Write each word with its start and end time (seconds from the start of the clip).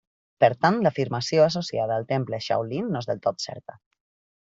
Per 0.43 0.47
tant 0.65 0.79
l'afirmació 0.87 1.45
associada 1.49 2.01
al 2.03 2.09
temple 2.15 2.43
Shaolin 2.49 2.93
no 2.97 3.07
és 3.07 3.13
del 3.15 3.25
tot 3.29 3.51
certa. 3.51 3.83